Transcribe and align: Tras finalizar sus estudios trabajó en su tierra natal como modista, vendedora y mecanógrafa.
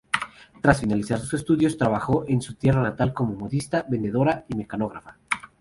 Tras 0.63 0.79
finalizar 0.79 1.19
sus 1.19 1.35
estudios 1.35 1.77
trabajó 1.77 2.25
en 2.27 2.41
su 2.41 2.55
tierra 2.55 2.81
natal 2.81 3.13
como 3.13 3.35
modista, 3.35 3.85
vendedora 3.87 4.45
y 4.49 4.55
mecanógrafa. 4.55 5.19